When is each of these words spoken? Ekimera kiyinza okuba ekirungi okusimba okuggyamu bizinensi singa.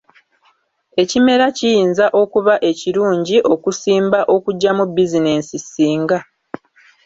Ekimera 1.01 1.45
kiyinza 1.57 2.05
okuba 2.21 2.53
ekirungi 2.69 3.37
okusimba 3.53 4.19
okuggyamu 4.35 4.83
bizinensi 4.95 5.57
singa. 5.69 6.19